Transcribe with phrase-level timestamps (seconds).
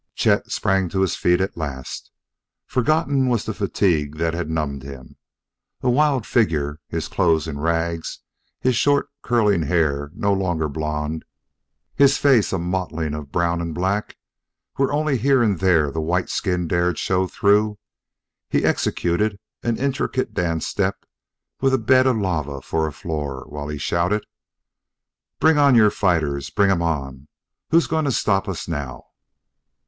[0.15, 2.09] Chet sprang to his feet at last.
[2.65, 5.15] Forgotten was the fatigue that had numbed him.
[5.83, 8.17] A wild figure, his clothes in rags,
[8.59, 11.23] his short, curling hair no longer blond,
[11.93, 14.17] his face a mottling of brown and black,
[14.77, 17.77] where only here and there the white skin dared show through
[18.49, 21.05] he executed an intricate dance step
[21.59, 24.25] with a bed of lava for a floor, while he shouted:
[25.39, 26.49] "Bring on your fighters!
[26.49, 27.27] Bring 'em on!
[27.69, 29.05] Who's going to stop us now?"